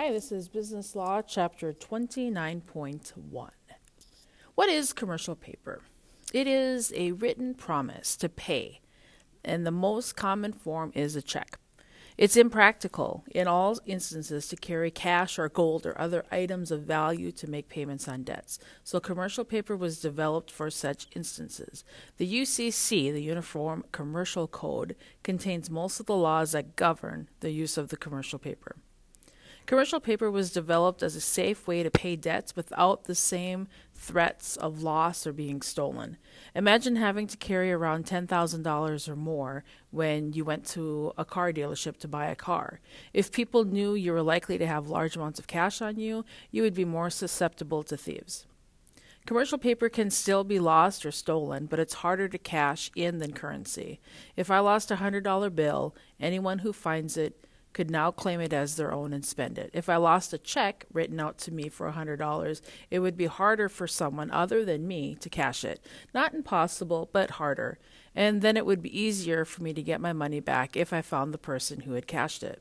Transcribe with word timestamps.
Hi, 0.00 0.12
this 0.12 0.30
is 0.30 0.48
Business 0.48 0.94
Law, 0.94 1.22
Chapter 1.22 1.72
29.1. 1.72 3.50
What 4.54 4.68
is 4.68 4.92
commercial 4.92 5.34
paper? 5.34 5.82
It 6.32 6.46
is 6.46 6.92
a 6.94 7.10
written 7.10 7.52
promise 7.52 8.16
to 8.18 8.28
pay, 8.28 8.80
and 9.44 9.66
the 9.66 9.72
most 9.72 10.14
common 10.14 10.52
form 10.52 10.92
is 10.94 11.16
a 11.16 11.20
check. 11.20 11.58
It's 12.16 12.36
impractical 12.36 13.24
in 13.32 13.48
all 13.48 13.76
instances 13.86 14.46
to 14.46 14.56
carry 14.56 14.92
cash 14.92 15.36
or 15.36 15.48
gold 15.48 15.84
or 15.84 16.00
other 16.00 16.24
items 16.30 16.70
of 16.70 16.82
value 16.82 17.32
to 17.32 17.50
make 17.50 17.68
payments 17.68 18.06
on 18.06 18.22
debts, 18.22 18.60
so 18.84 19.00
commercial 19.00 19.44
paper 19.44 19.76
was 19.76 20.00
developed 20.00 20.52
for 20.52 20.70
such 20.70 21.08
instances. 21.16 21.82
The 22.18 22.42
UCC, 22.42 23.12
the 23.12 23.20
Uniform 23.20 23.82
Commercial 23.90 24.46
Code, 24.46 24.94
contains 25.24 25.68
most 25.68 25.98
of 25.98 26.06
the 26.06 26.14
laws 26.14 26.52
that 26.52 26.76
govern 26.76 27.28
the 27.40 27.50
use 27.50 27.76
of 27.76 27.88
the 27.88 27.96
commercial 27.96 28.38
paper. 28.38 28.76
Commercial 29.68 30.00
paper 30.00 30.30
was 30.30 30.50
developed 30.50 31.02
as 31.02 31.14
a 31.14 31.20
safe 31.20 31.68
way 31.68 31.82
to 31.82 31.90
pay 31.90 32.16
debts 32.16 32.56
without 32.56 33.04
the 33.04 33.14
same 33.14 33.68
threats 33.94 34.56
of 34.56 34.82
loss 34.82 35.26
or 35.26 35.32
being 35.34 35.60
stolen. 35.60 36.16
Imagine 36.54 36.96
having 36.96 37.26
to 37.26 37.36
carry 37.36 37.70
around 37.70 38.06
$10,000 38.06 39.08
or 39.08 39.16
more 39.16 39.64
when 39.90 40.32
you 40.32 40.42
went 40.42 40.64
to 40.68 41.12
a 41.18 41.24
car 41.26 41.52
dealership 41.52 41.98
to 41.98 42.08
buy 42.08 42.28
a 42.28 42.34
car. 42.34 42.80
If 43.12 43.30
people 43.30 43.64
knew 43.64 43.94
you 43.94 44.12
were 44.12 44.22
likely 44.22 44.56
to 44.56 44.66
have 44.66 44.88
large 44.88 45.16
amounts 45.16 45.38
of 45.38 45.46
cash 45.46 45.82
on 45.82 45.98
you, 45.98 46.24
you 46.50 46.62
would 46.62 46.72
be 46.72 46.86
more 46.86 47.10
susceptible 47.10 47.82
to 47.82 47.96
thieves. 47.98 48.46
Commercial 49.26 49.58
paper 49.58 49.90
can 49.90 50.08
still 50.08 50.44
be 50.44 50.58
lost 50.58 51.04
or 51.04 51.10
stolen, 51.10 51.66
but 51.66 51.78
it's 51.78 51.92
harder 51.92 52.26
to 52.26 52.38
cash 52.38 52.90
in 52.96 53.18
than 53.18 53.34
currency. 53.34 54.00
If 54.34 54.50
I 54.50 54.60
lost 54.60 54.90
a 54.90 54.96
$100 54.96 55.54
bill, 55.54 55.94
anyone 56.18 56.60
who 56.60 56.72
finds 56.72 57.18
it 57.18 57.44
could 57.78 57.92
now 57.92 58.10
claim 58.10 58.40
it 58.40 58.52
as 58.52 58.74
their 58.74 58.92
own 58.92 59.12
and 59.12 59.24
spend 59.24 59.56
it. 59.56 59.70
If 59.72 59.88
I 59.88 59.94
lost 59.98 60.32
a 60.32 60.38
check 60.38 60.84
written 60.92 61.20
out 61.20 61.38
to 61.38 61.52
me 61.52 61.68
for 61.68 61.88
$100, 61.92 62.60
it 62.90 62.98
would 62.98 63.16
be 63.16 63.26
harder 63.26 63.68
for 63.68 63.86
someone 63.86 64.32
other 64.32 64.64
than 64.64 64.88
me 64.88 65.14
to 65.20 65.30
cash 65.30 65.62
it. 65.62 65.78
Not 66.12 66.34
impossible, 66.34 67.08
but 67.12 67.30
harder. 67.30 67.78
And 68.16 68.42
then 68.42 68.56
it 68.56 68.66
would 68.66 68.82
be 68.82 69.00
easier 69.00 69.44
for 69.44 69.62
me 69.62 69.72
to 69.74 69.80
get 69.80 70.00
my 70.00 70.12
money 70.12 70.40
back 70.40 70.76
if 70.76 70.92
I 70.92 71.02
found 71.02 71.32
the 71.32 71.38
person 71.38 71.82
who 71.82 71.92
had 71.92 72.08
cashed 72.08 72.42
it. 72.42 72.60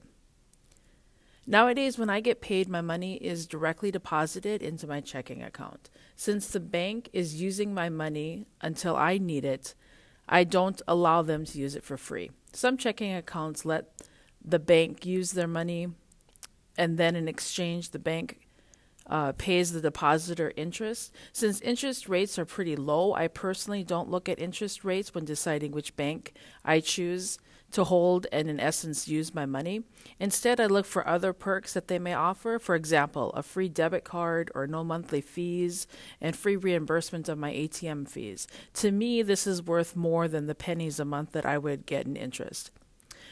Nowadays, 1.47 1.97
when 1.97 2.11
I 2.11 2.19
get 2.19 2.39
paid, 2.39 2.69
my 2.69 2.81
money 2.81 3.15
is 3.15 3.47
directly 3.47 3.89
deposited 3.89 4.61
into 4.61 4.85
my 4.85 5.01
checking 5.01 5.41
account. 5.41 5.89
Since 6.15 6.49
the 6.49 6.59
bank 6.59 7.09
is 7.11 7.41
using 7.41 7.73
my 7.73 7.89
money 7.89 8.45
until 8.61 8.95
I 8.95 9.17
need 9.17 9.45
it, 9.45 9.73
I 10.29 10.43
don't 10.43 10.79
allow 10.87 11.23
them 11.23 11.43
to 11.45 11.57
use 11.57 11.75
it 11.75 11.83
for 11.83 11.97
free. 11.97 12.29
Some 12.53 12.77
checking 12.77 13.15
accounts 13.15 13.65
let 13.65 13.91
the 14.47 14.59
bank 14.59 15.05
use 15.05 15.31
their 15.31 15.47
money, 15.47 15.89
and 16.77 16.97
then 16.97 17.15
in 17.15 17.27
exchange, 17.27 17.91
the 17.91 17.99
bank 17.99 18.39
uh, 19.07 19.33
pays 19.33 19.71
the 19.71 19.81
depositor 19.81 20.53
interest. 20.55 21.13
Since 21.33 21.61
interest 21.61 22.07
rates 22.07 22.39
are 22.39 22.45
pretty 22.45 22.75
low, 22.75 23.13
I 23.13 23.27
personally 23.27 23.83
don't 23.83 24.09
look 24.09 24.29
at 24.29 24.39
interest 24.39 24.83
rates 24.83 25.13
when 25.13 25.25
deciding 25.25 25.71
which 25.71 25.95
bank 25.95 26.33
I 26.63 26.79
choose 26.79 27.39
to 27.71 27.83
hold 27.83 28.27
and, 28.31 28.49
in 28.49 28.59
essence, 28.61 29.09
use 29.09 29.35
my 29.35 29.45
money. 29.45 29.83
Instead, 30.19 30.59
I 30.59 30.67
look 30.67 30.85
for 30.85 31.05
other 31.05 31.33
perks 31.33 31.73
that 31.73 31.89
they 31.89 31.99
may 31.99 32.13
offer. 32.13 32.59
For 32.59 32.75
example, 32.75 33.31
a 33.31 33.43
free 33.43 33.67
debit 33.67 34.05
card 34.05 34.49
or 34.55 34.67
no 34.67 34.85
monthly 34.85 35.19
fees 35.19 35.85
and 36.21 36.35
free 36.35 36.55
reimbursement 36.55 37.27
of 37.27 37.37
my 37.37 37.51
ATM 37.51 38.07
fees. 38.07 38.47
To 38.75 38.91
me, 38.91 39.21
this 39.21 39.45
is 39.45 39.61
worth 39.61 39.97
more 39.97 40.29
than 40.29 40.47
the 40.47 40.55
pennies 40.55 40.99
a 40.99 41.05
month 41.05 41.33
that 41.33 41.45
I 41.45 41.57
would 41.57 41.85
get 41.85 42.05
in 42.05 42.15
interest. 42.15 42.71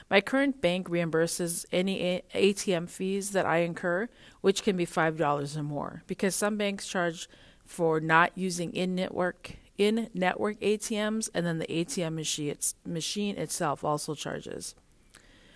My 0.09 0.21
current 0.21 0.61
bank 0.61 0.89
reimburses 0.89 1.65
any 1.71 2.21
ATM 2.33 2.89
fees 2.89 3.31
that 3.31 3.45
I 3.45 3.57
incur, 3.57 4.07
which 4.41 4.63
can 4.63 4.77
be 4.77 4.85
$5 4.85 5.57
or 5.57 5.63
more, 5.63 6.03
because 6.05 6.35
some 6.35 6.57
banks 6.57 6.87
charge 6.87 7.27
for 7.65 7.99
not 7.99 8.31
using 8.35 8.71
in-network 8.73 9.57
in 9.77 10.09
network 10.13 10.59
ATMs 10.61 11.29
and 11.33 11.45
then 11.45 11.59
the 11.59 11.67
ATM 11.67 12.15
machine, 12.15 12.55
machine 12.85 13.37
itself 13.37 13.83
also 13.83 14.15
charges. 14.15 14.75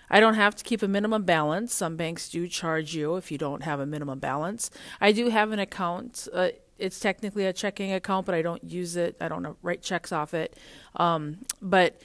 I 0.09 0.19
don't 0.19 0.33
have 0.33 0.55
to 0.55 0.63
keep 0.63 0.81
a 0.81 0.87
minimum 0.87 1.23
balance. 1.23 1.73
Some 1.73 1.95
banks 1.95 2.29
do 2.29 2.47
charge 2.47 2.95
you 2.95 3.15
if 3.15 3.31
you 3.31 3.37
don't 3.37 3.63
have 3.63 3.79
a 3.79 3.85
minimum 3.85 4.19
balance. 4.19 4.71
I 4.99 5.11
do 5.11 5.29
have 5.29 5.51
an 5.51 5.59
account. 5.59 6.27
Uh, 6.33 6.49
it's 6.77 6.99
technically 6.99 7.45
a 7.45 7.53
checking 7.53 7.93
account, 7.93 8.25
but 8.25 8.33
I 8.33 8.41
don't 8.41 8.63
use 8.63 8.95
it. 8.95 9.17
I 9.21 9.27
don't 9.27 9.55
write 9.61 9.83
checks 9.83 10.11
off 10.11 10.33
it. 10.33 10.57
Um, 10.95 11.37
but 11.61 12.01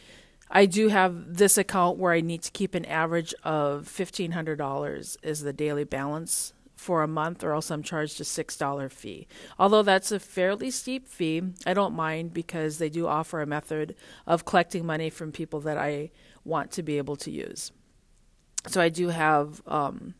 I 0.56 0.66
do 0.66 0.86
have 0.88 1.36
this 1.36 1.58
account 1.58 1.98
where 1.98 2.12
I 2.12 2.20
need 2.20 2.42
to 2.42 2.52
keep 2.52 2.76
an 2.76 2.84
average 2.84 3.34
of 3.42 3.88
$1,500 3.88 5.16
as 5.24 5.40
the 5.40 5.52
daily 5.52 5.82
balance 5.82 6.52
for 6.76 7.02
a 7.02 7.08
month, 7.08 7.42
or 7.42 7.54
else 7.54 7.72
I'm 7.72 7.82
charged 7.82 8.20
a 8.20 8.24
$6 8.24 8.92
fee. 8.92 9.26
Although 9.58 9.82
that's 9.82 10.12
a 10.12 10.20
fairly 10.20 10.70
steep 10.70 11.08
fee, 11.08 11.42
I 11.66 11.74
don't 11.74 11.94
mind 11.94 12.32
because 12.32 12.78
they 12.78 12.88
do 12.88 13.08
offer 13.08 13.42
a 13.42 13.46
method 13.46 13.96
of 14.28 14.44
collecting 14.44 14.86
money 14.86 15.10
from 15.10 15.32
people 15.32 15.60
that 15.60 15.76
I 15.76 16.10
want 16.44 16.70
to 16.72 16.84
be 16.84 16.98
able 16.98 17.16
to 17.16 17.32
use. 17.32 17.72
So 18.68 18.80
I 18.80 18.90
do 18.90 19.08
have 19.08 19.60
um, 19.66 20.14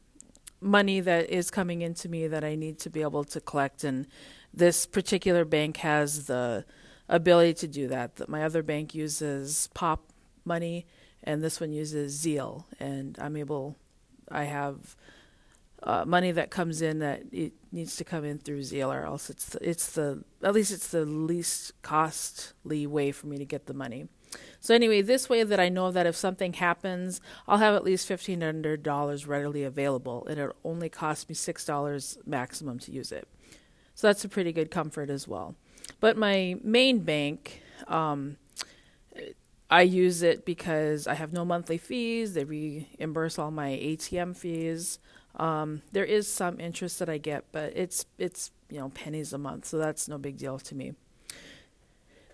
money 0.60 0.98
that 0.98 1.30
is 1.30 1.50
coming 1.50 1.82
into 1.82 2.08
me 2.08 2.26
that 2.26 2.42
I 2.42 2.56
need 2.56 2.80
to 2.80 2.90
be 2.90 3.02
able 3.02 3.24
to 3.24 3.40
collect, 3.40 3.84
and 3.84 4.08
this 4.52 4.84
particular 4.84 5.44
bank 5.44 5.76
has 5.78 6.26
the 6.26 6.64
ability 7.08 7.54
to 7.54 7.68
do 7.68 7.86
that. 7.88 8.16
that. 8.16 8.28
My 8.28 8.42
other 8.42 8.62
bank 8.62 8.94
uses 8.94 9.68
Pop 9.74 10.13
money, 10.44 10.86
and 11.22 11.42
this 11.42 11.60
one 11.60 11.72
uses 11.72 12.18
Zelle. 12.24 12.64
and 12.78 13.18
I'm 13.20 13.36
able. 13.36 13.76
I 14.30 14.44
have 14.44 14.96
uh, 15.82 16.04
money 16.06 16.32
that 16.32 16.50
comes 16.50 16.80
in 16.80 16.98
that 17.00 17.22
it 17.30 17.52
needs 17.70 17.96
to 17.96 18.04
come 18.04 18.24
in 18.24 18.38
through 18.38 18.60
Zelle, 18.60 18.94
or 18.94 19.04
else 19.04 19.30
it's 19.30 19.46
the, 19.46 19.68
it's 19.68 19.92
the 19.92 20.24
at 20.42 20.54
least 20.54 20.72
it's 20.72 20.88
the 20.88 21.04
least 21.04 21.72
costly 21.82 22.86
way 22.86 23.12
for 23.12 23.26
me 23.26 23.38
to 23.38 23.44
get 23.44 23.66
the 23.66 23.74
money. 23.74 24.08
So 24.58 24.74
anyway, 24.74 25.02
this 25.02 25.28
way 25.28 25.44
that 25.44 25.60
I 25.60 25.68
know 25.68 25.90
that 25.92 26.06
if 26.06 26.16
something 26.16 26.54
happens, 26.54 27.20
I'll 27.46 27.58
have 27.58 27.74
at 27.74 27.84
least 27.84 28.08
fifteen 28.08 28.40
hundred 28.40 28.82
dollars 28.82 29.26
readily 29.26 29.62
available, 29.62 30.26
and 30.26 30.40
it 30.40 30.50
only 30.64 30.88
costs 30.88 31.28
me 31.28 31.34
six 31.34 31.64
dollars 31.64 32.18
maximum 32.26 32.78
to 32.80 32.92
use 32.92 33.12
it. 33.12 33.28
So 33.94 34.06
that's 34.06 34.24
a 34.24 34.28
pretty 34.28 34.52
good 34.52 34.70
comfort 34.70 35.10
as 35.10 35.28
well. 35.28 35.54
But 36.00 36.16
my 36.16 36.56
main 36.62 37.00
bank, 37.00 37.62
um, 37.86 38.38
I 39.70 39.82
use 39.82 40.22
it 40.22 40.44
because 40.44 41.06
I 41.06 41.14
have 41.14 41.32
no 41.32 41.44
monthly 41.44 41.78
fees. 41.78 42.34
They 42.34 42.44
reimburse 42.44 43.38
all 43.38 43.50
my 43.50 43.70
ATM 43.70 44.36
fees. 44.36 44.98
Um, 45.36 45.82
there 45.92 46.04
is 46.04 46.28
some 46.28 46.60
interest 46.60 46.98
that 46.98 47.08
I 47.08 47.18
get, 47.18 47.44
but 47.50 47.72
it's 47.74 48.06
it's 48.18 48.50
you 48.70 48.78
know 48.78 48.90
pennies 48.90 49.32
a 49.32 49.38
month, 49.38 49.64
so 49.66 49.78
that's 49.78 50.08
no 50.08 50.18
big 50.18 50.36
deal 50.36 50.58
to 50.58 50.74
me. 50.74 50.94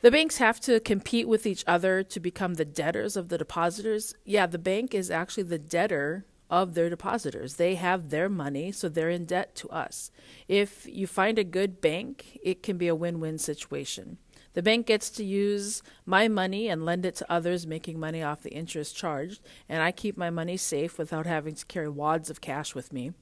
The 0.02 0.10
banks 0.10 0.38
have 0.38 0.60
to 0.60 0.80
compete 0.80 1.28
with 1.28 1.46
each 1.46 1.62
other 1.66 2.02
to 2.02 2.20
become 2.20 2.54
the 2.54 2.64
debtors 2.64 3.16
of 3.16 3.28
the 3.28 3.38
depositors. 3.38 4.14
Yeah, 4.24 4.46
the 4.46 4.58
bank 4.58 4.94
is 4.94 5.10
actually 5.10 5.42
the 5.42 5.58
debtor 5.58 6.24
of 6.50 6.74
their 6.74 6.90
depositors. 6.90 7.54
They 7.54 7.74
have 7.76 8.10
their 8.10 8.28
money, 8.28 8.72
so 8.72 8.88
they're 8.88 9.10
in 9.10 9.24
debt 9.24 9.54
to 9.56 9.68
us. 9.68 10.10
If 10.48 10.86
you 10.86 11.06
find 11.06 11.38
a 11.38 11.44
good 11.44 11.80
bank, 11.80 12.38
it 12.42 12.62
can 12.62 12.76
be 12.76 12.88
a 12.88 12.94
win 12.94 13.20
win 13.20 13.38
situation. 13.38 14.18
The 14.52 14.62
bank 14.62 14.86
gets 14.86 15.10
to 15.10 15.24
use 15.24 15.82
my 16.04 16.26
money 16.26 16.68
and 16.68 16.84
lend 16.84 17.06
it 17.06 17.14
to 17.16 17.32
others, 17.32 17.66
making 17.66 18.00
money 18.00 18.22
off 18.22 18.42
the 18.42 18.50
interest 18.50 18.96
charged, 18.96 19.40
and 19.68 19.82
I 19.82 19.92
keep 19.92 20.16
my 20.16 20.30
money 20.30 20.56
safe 20.56 20.98
without 20.98 21.26
having 21.26 21.54
to 21.54 21.66
carry 21.66 21.88
wads 21.88 22.30
of 22.30 22.40
cash 22.40 22.74
with 22.74 22.92
me. 22.92 23.12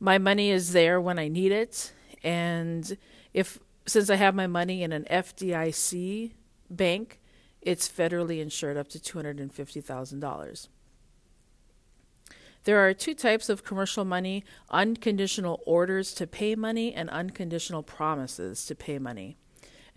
My 0.00 0.18
money 0.18 0.50
is 0.50 0.72
there 0.72 1.00
when 1.00 1.18
I 1.18 1.28
need 1.28 1.52
it, 1.52 1.92
and 2.22 2.96
if 3.34 3.58
since 3.86 4.10
I 4.10 4.16
have 4.16 4.34
my 4.34 4.46
money 4.46 4.82
in 4.82 4.92
an 4.92 5.06
FDIC 5.10 6.32
bank, 6.70 7.20
it's 7.60 7.88
federally 7.88 8.40
insured 8.40 8.76
up 8.76 8.88
to 8.88 8.98
$250,000. 8.98 10.68
There 12.64 12.84
are 12.84 12.92
two 12.92 13.14
types 13.14 13.48
of 13.48 13.62
commercial 13.62 14.04
money 14.04 14.44
unconditional 14.70 15.60
orders 15.66 16.12
to 16.14 16.26
pay 16.26 16.56
money 16.56 16.92
and 16.92 17.08
unconditional 17.10 17.84
promises 17.84 18.66
to 18.66 18.74
pay 18.74 18.98
money. 18.98 19.36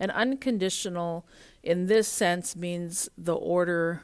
An 0.00 0.10
unconditional, 0.10 1.24
in 1.62 1.86
this 1.86 2.08
sense, 2.08 2.56
means 2.56 3.08
the 3.16 3.36
order 3.36 4.02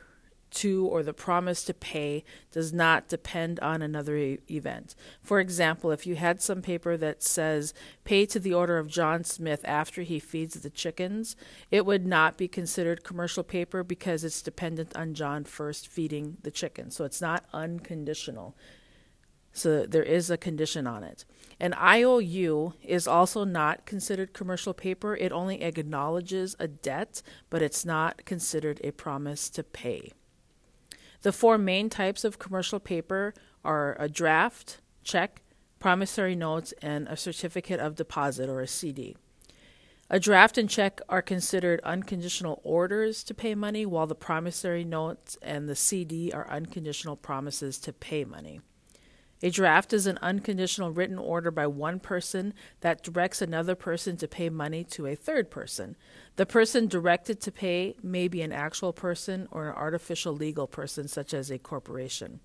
to 0.57 0.87
or 0.87 1.03
the 1.03 1.13
promise 1.13 1.65
to 1.65 1.75
pay 1.75 2.25
does 2.51 2.73
not 2.73 3.09
depend 3.09 3.61
on 3.61 3.83
another 3.83 4.17
e- 4.17 4.39
event. 4.51 4.95
For 5.23 5.41
example, 5.41 5.91
if 5.91 6.07
you 6.07 6.17
had 6.17 6.41
some 6.41 6.63
paper 6.63 6.97
that 6.97 7.23
says 7.23 7.75
pay 8.05 8.27
to 8.27 8.39
the 8.39 8.55
order 8.55 8.79
of 8.79 8.89
John 8.89 9.25
Smith 9.25 9.61
after 9.65 10.03
he 10.03 10.19
feeds 10.19 10.55
the 10.55 10.71
chickens, 10.71 11.37
it 11.71 11.85
would 11.85 12.07
not 12.07 12.37
be 12.37 12.49
considered 12.49 13.05
commercial 13.05 13.43
paper 13.43 13.83
because 13.83 14.25
it's 14.25 14.41
dependent 14.41 14.97
on 14.97 15.15
John 15.15 15.45
first 15.45 15.89
feeding 15.89 16.37
the 16.43 16.51
chickens. 16.51 16.97
So 16.97 17.05
it's 17.05 17.21
not 17.21 17.45
unconditional. 17.53 18.55
So 19.57 19.87
there 19.87 20.03
is 20.03 20.31
a 20.31 20.37
condition 20.37 20.87
on 20.87 21.03
it. 21.03 21.25
An 21.59 21.73
IOU 21.73 22.75
is 22.83 23.09
also 23.09 23.45
not 23.45 23.87
considered 23.87 24.35
commercial 24.35 24.75
paper. 24.75 25.17
It 25.17 25.33
only 25.33 25.63
acknowledges 25.63 26.55
a 26.59 26.69
debt, 26.69 27.23
but 27.49 27.63
it's 27.63 27.83
not 27.83 28.27
considered 28.27 28.83
a 28.85 28.91
promise 28.91 29.49
to 29.51 29.63
pay. 29.63 30.13
The 31.23 31.33
four 31.33 31.57
main 31.57 31.89
types 31.89 32.23
of 32.23 32.39
commercial 32.39 32.79
paper 32.79 33.33
are 33.65 33.97
a 33.99 34.11
draft, 34.11 34.83
check, 35.03 35.41
promissory 35.79 36.37
notes, 36.37 36.75
and 36.83 37.09
a 37.09 37.17
certificate 37.17 37.81
of 37.81 37.95
deposit 37.95 38.51
or 38.51 38.61
a 38.61 38.67
CD. 38.67 39.17
A 40.11 40.21
draft 40.21 40.59
and 40.59 40.69
check 40.69 41.01
are 41.09 41.23
considered 41.23 41.81
unconditional 41.83 42.61
orders 42.63 43.25
to 43.25 43.33
pay 43.33 43.55
money, 43.55 43.87
while 43.87 44.07
the 44.07 44.15
promissory 44.15 44.85
notes 44.85 45.39
and 45.41 45.67
the 45.67 45.75
CD 45.75 46.31
are 46.31 46.47
unconditional 46.51 47.17
promises 47.17 47.79
to 47.79 47.95
pay 47.95 48.23
money. 48.23 48.61
A 49.43 49.51
draft 49.51 49.93
is 49.93 50.07
an 50.07 50.19
unconditional 50.23 50.91
written 50.91 51.19
order 51.19 51.51
by 51.51 51.67
one 51.67 52.01
person 52.01 52.55
that 52.81 53.03
directs 53.03 53.43
another 53.43 53.75
person 53.75 54.17
to 54.17 54.29
pay 54.29 54.49
money 54.49 54.83
to 54.85 55.07
a 55.07 55.15
third 55.15 55.51
person. 55.51 55.97
The 56.37 56.47
person 56.47 56.87
directed 56.87 57.41
to 57.43 57.53
pay 57.53 57.97
may 58.03 58.29
be 58.29 58.41
an 58.41 58.53
actual 58.53 58.95
person 58.95 59.47
or 59.51 59.69
an 59.69 59.75
artificial 59.75 60.33
legal 60.33 60.67
person, 60.67 61.07
such 61.07 61.35
as 61.35 61.51
a 61.51 61.59
corporation. 61.59 62.41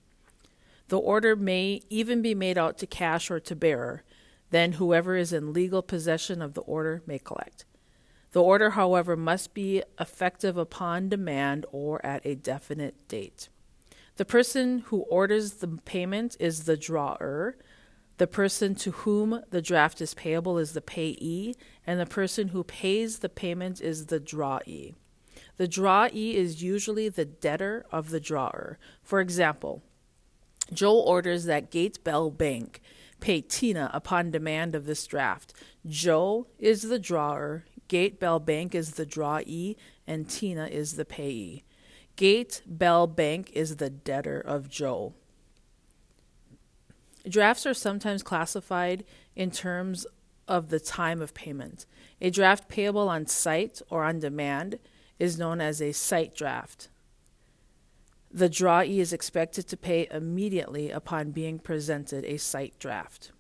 The 0.90 1.00
order 1.00 1.38
may 1.38 1.82
even 1.90 2.22
be 2.22 2.36
made 2.36 2.58
out 2.58 2.78
to 2.80 2.88
cash 2.88 3.32
or 3.32 3.40
to 3.40 3.56
bearer. 3.56 4.04
Then 4.50 4.74
whoever 4.74 5.16
is 5.16 5.32
in 5.32 5.54
legal 5.54 5.82
possession 5.82 6.42
of 6.42 6.56
the 6.56 6.62
order 6.62 7.02
may 7.06 7.20
collect. 7.20 7.64
The 8.34 8.44
order, 8.44 8.72
however, 8.72 9.16
must 9.16 9.54
be 9.54 9.84
effective 9.98 10.58
upon 10.58 11.08
demand 11.08 11.66
or 11.72 12.06
at 12.06 12.26
a 12.26 12.36
definite 12.36 13.08
date. 13.08 13.48
The 14.22 14.26
person 14.26 14.84
who 14.90 15.00
orders 15.10 15.54
the 15.54 15.80
payment 15.84 16.38
is 16.40 16.66
the 16.66 16.78
drawer. 16.78 17.58
The 18.20 18.28
person 18.28 18.76
to 18.76 18.92
whom 18.92 19.42
the 19.50 19.64
draft 19.64 20.00
is 20.00 20.14
payable 20.14 20.60
is 20.60 20.74
the 20.74 20.80
payee, 20.80 21.56
and 21.88 22.00
the 22.00 22.06
person 22.06 22.50
who 22.50 22.64
pays 22.64 23.18
the 23.18 23.30
payment 23.30 23.82
is 23.82 24.06
the 24.06 24.20
drawee. 24.20 24.94
The 25.58 25.68
drawee 25.68 26.36
is 26.36 26.62
usually 26.62 27.10
the 27.10 27.26
debtor 27.26 27.84
of 27.92 28.12
the 28.12 28.20
drawer. 28.20 28.78
For 29.02 29.22
example, 29.22 29.82
Joe 30.72 31.00
orders 31.00 31.46
that 31.46 31.72
Gate 31.72 32.04
Bell 32.04 32.30
Bank 32.30 32.80
pay 33.22 33.42
Tina 33.42 33.90
upon 33.92 34.30
demand 34.30 34.76
of 34.76 34.86
this 34.86 35.08
draft. 35.08 35.52
Joe 35.88 36.46
is 36.60 36.84
the 36.84 37.00
drawer, 37.00 37.66
Gate 37.88 38.20
Bell 38.20 38.38
Bank 38.40 38.76
is 38.76 38.92
the 38.92 39.06
drawee, 39.08 39.78
and 40.06 40.30
Tina 40.30 40.68
is 40.68 40.96
the 40.96 41.06
payee. 41.06 41.64
Gate 42.16 42.62
Bell 42.66 43.08
Bank 43.08 43.52
is 43.54 43.78
the 43.78 43.90
debtor 43.90 44.40
of 44.40 44.70
Joe. 44.70 45.14
Drafts 47.28 47.66
are 47.66 47.74
sometimes 47.74 48.24
classified 48.24 49.04
in 49.36 49.52
terms 49.52 50.06
of 50.48 50.70
the 50.70 50.80
time 50.80 51.22
of 51.22 51.34
payment. 51.34 51.86
A 52.20 52.30
draft 52.30 52.68
payable 52.68 53.10
on 53.10 53.26
sight 53.28 53.82
or 53.90 54.04
on 54.04 54.20
demand 54.20 54.80
is 55.20 55.38
known 55.38 55.62
as 55.62 55.82
a 55.82 55.92
sight 55.92 56.36
draft. 56.36 56.90
The 58.32 58.50
drawee 58.50 59.00
is 59.00 59.14
expected 59.14 59.68
to 59.68 59.78
pay 59.78 60.08
immediately 60.10 60.90
upon 60.90 61.32
being 61.32 61.60
presented 61.60 62.26
a 62.26 62.38
sight 62.38 62.74
draft. 62.80 63.32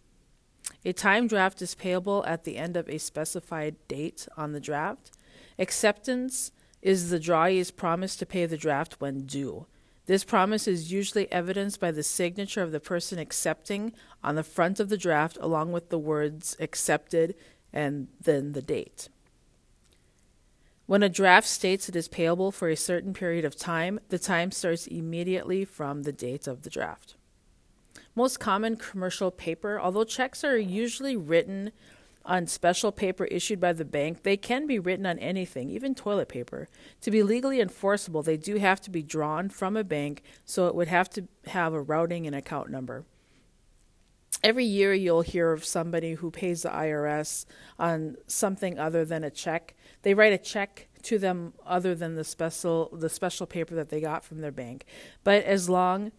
A 0.83 0.93
time 0.93 1.27
draft 1.27 1.61
is 1.61 1.75
payable 1.75 2.23
at 2.25 2.43
the 2.43 2.57
end 2.57 2.75
of 2.75 2.89
a 2.89 2.97
specified 2.97 3.75
date 3.87 4.27
on 4.35 4.51
the 4.51 4.59
draft. 4.59 5.11
Acceptance 5.57 6.51
is 6.81 7.09
the 7.09 7.19
drawee's 7.19 7.71
promise 7.71 8.15
to 8.15 8.25
pay 8.25 8.45
the 8.45 8.57
draft 8.57 8.99
when 8.99 9.25
due. 9.25 9.65
This 10.07 10.23
promise 10.23 10.67
is 10.67 10.91
usually 10.91 11.31
evidenced 11.31 11.79
by 11.79 11.91
the 11.91 12.03
signature 12.03 12.61
of 12.61 12.71
the 12.71 12.79
person 12.79 13.19
accepting 13.19 13.93
on 14.23 14.35
the 14.35 14.43
front 14.43 14.79
of 14.79 14.89
the 14.89 14.97
draft, 14.97 15.37
along 15.39 15.71
with 15.71 15.89
the 15.89 15.99
words 15.99 16.57
accepted 16.59 17.35
and 17.71 18.07
then 18.19 18.53
the 18.53 18.61
date. 18.61 19.09
When 20.87 21.03
a 21.03 21.09
draft 21.09 21.47
states 21.47 21.87
it 21.87 21.95
is 21.95 22.09
payable 22.09 22.51
for 22.51 22.67
a 22.67 22.75
certain 22.75 23.13
period 23.13 23.45
of 23.45 23.55
time, 23.55 23.99
the 24.09 24.19
time 24.19 24.51
starts 24.51 24.87
immediately 24.87 25.63
from 25.63 26.01
the 26.01 26.11
date 26.11 26.47
of 26.47 26.63
the 26.63 26.69
draft. 26.69 27.15
Most 28.15 28.39
common 28.39 28.75
commercial 28.75 29.31
paper, 29.31 29.79
although 29.79 30.03
checks 30.03 30.43
are 30.43 30.57
usually 30.57 31.15
written 31.15 31.71
on 32.25 32.47
special 32.47 32.91
paper 32.91 33.25
issued 33.25 33.59
by 33.59 33.73
the 33.73 33.85
bank, 33.85 34.23
they 34.23 34.37
can 34.37 34.67
be 34.67 34.79
written 34.79 35.05
on 35.05 35.19
anything, 35.19 35.69
even 35.69 35.95
toilet 35.95 36.29
paper. 36.29 36.67
To 37.01 37.11
be 37.11 37.23
legally 37.23 37.59
enforceable, 37.59 38.21
they 38.21 38.37
do 38.37 38.57
have 38.57 38.81
to 38.81 38.91
be 38.91 39.01
drawn 39.01 39.49
from 39.49 39.75
a 39.75 39.83
bank, 39.83 40.23
so 40.45 40.67
it 40.67 40.75
would 40.75 40.87
have 40.87 41.09
to 41.11 41.27
have 41.47 41.73
a 41.73 41.81
routing 41.81 42.27
and 42.27 42.35
account 42.35 42.69
number. 42.69 43.05
Every 44.43 44.65
year, 44.65 44.93
you'll 44.93 45.21
hear 45.21 45.51
of 45.51 45.65
somebody 45.65 46.13
who 46.13 46.31
pays 46.31 46.63
the 46.63 46.69
IRS 46.69 47.45
on 47.77 48.15
something 48.25 48.79
other 48.79 49.05
than 49.05 49.23
a 49.23 49.29
check. 49.29 49.75
They 50.01 50.13
write 50.13 50.33
a 50.33 50.37
check 50.37 50.87
to 51.03 51.19
them 51.19 51.53
other 51.65 51.93
than 51.93 52.15
the 52.15 52.23
special 52.23 52.89
the 52.93 53.09
special 53.09 53.45
paper 53.45 53.75
that 53.75 53.89
they 53.89 54.01
got 54.01 54.23
from 54.23 54.39
their 54.39 54.51
bank. 54.51 54.85
But 55.23 55.43
as 55.43 55.69
long 55.69 56.11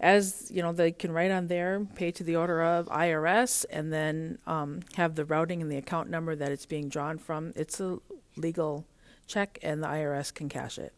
as 0.00 0.50
you 0.52 0.62
know 0.62 0.72
they 0.72 0.90
can 0.90 1.12
write 1.12 1.30
on 1.30 1.46
there 1.46 1.86
pay 1.94 2.10
to 2.10 2.24
the 2.24 2.34
order 2.34 2.62
of 2.62 2.86
irs 2.88 3.64
and 3.70 3.92
then 3.92 4.38
um, 4.46 4.80
have 4.96 5.14
the 5.14 5.24
routing 5.24 5.60
and 5.60 5.70
the 5.70 5.76
account 5.76 6.08
number 6.08 6.34
that 6.34 6.50
it's 6.50 6.66
being 6.66 6.88
drawn 6.88 7.18
from 7.18 7.52
it's 7.54 7.78
a 7.80 7.98
legal 8.36 8.86
check 9.26 9.58
and 9.62 9.82
the 9.82 9.88
irs 9.88 10.32
can 10.32 10.48
cash 10.48 10.78
it 10.78 10.94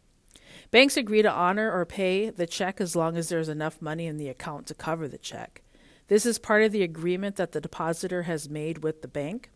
banks 0.71 0.97
agree 0.97 1.21
to 1.21 1.31
honor 1.31 1.71
or 1.71 1.85
pay 1.85 2.29
the 2.29 2.47
check 2.47 2.79
as 2.79 2.95
long 2.95 3.17
as 3.17 3.29
there's 3.29 3.49
enough 3.49 3.81
money 3.81 4.07
in 4.07 4.17
the 4.17 4.29
account 4.29 4.65
to 4.65 4.73
cover 4.73 5.07
the 5.07 5.17
check 5.17 5.61
this 6.07 6.25
is 6.25 6.39
part 6.39 6.63
of 6.63 6.71
the 6.71 6.83
agreement 6.83 7.35
that 7.35 7.51
the 7.51 7.61
depositor 7.61 8.23
has 8.23 8.49
made 8.49 8.83
with 8.83 9.01
the 9.01 9.07
bank 9.07 9.49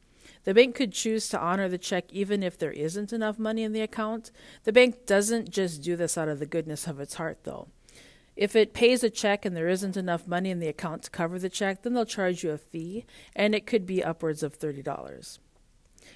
the 0.43 0.53
bank 0.53 0.75
could 0.75 0.93
choose 0.93 1.27
to 1.29 1.39
honor 1.39 1.67
the 1.67 1.77
check 1.77 2.05
even 2.11 2.41
if 2.41 2.57
there 2.57 2.71
isn't 2.71 3.11
enough 3.11 3.37
money 3.37 3.63
in 3.63 3.73
the 3.73 3.81
account. 3.81 4.31
The 4.63 4.71
bank 4.71 5.05
doesn't 5.05 5.49
just 5.49 5.81
do 5.81 5.97
this 5.97 6.17
out 6.17 6.29
of 6.29 6.39
the 6.39 6.45
goodness 6.45 6.87
of 6.87 7.01
its 7.01 7.15
heart, 7.15 7.39
though. 7.43 7.67
If 8.37 8.55
it 8.55 8.73
pays 8.73 9.03
a 9.03 9.09
check 9.09 9.45
and 9.45 9.57
there 9.57 9.67
isn't 9.67 9.97
enough 9.97 10.27
money 10.27 10.51
in 10.51 10.59
the 10.59 10.67
account 10.67 11.01
to 11.03 11.09
cover 11.09 11.39
the 11.39 11.49
check, 11.49 11.81
then 11.81 11.95
they'll 11.95 12.05
charge 12.05 12.43
you 12.43 12.51
a 12.51 12.57
fee, 12.57 13.03
and 13.35 13.55
it 13.55 13.65
could 13.65 13.87
be 13.87 14.03
upwards 14.03 14.43
of 14.43 14.59
$30. 14.59 15.39